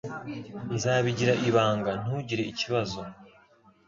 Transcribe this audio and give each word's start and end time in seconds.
Nzabigira 0.75 1.33
ibanga. 1.49 1.91
Ntugire 2.03 2.43
ikibazo. 2.51 2.99